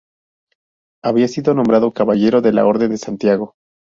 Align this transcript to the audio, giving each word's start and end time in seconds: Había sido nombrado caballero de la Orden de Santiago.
Había 1.03 1.27
sido 1.27 1.53
nombrado 1.53 1.91
caballero 1.93 2.41
de 2.41 2.53
la 2.53 2.65
Orden 2.65 2.89
de 2.89 2.97
Santiago. 2.97 3.53